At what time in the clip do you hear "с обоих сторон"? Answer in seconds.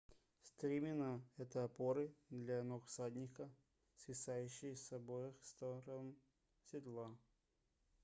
4.75-6.15